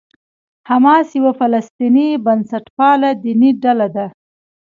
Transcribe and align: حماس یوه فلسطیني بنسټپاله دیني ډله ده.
حماس 0.69 1.07
یوه 1.19 1.31
فلسطیني 1.39 2.07
بنسټپاله 2.25 3.09
دیني 3.23 3.51
ډله 3.63 3.87
ده. 3.95 4.05